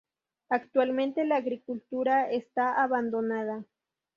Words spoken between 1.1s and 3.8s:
la agricultura esta abandonada.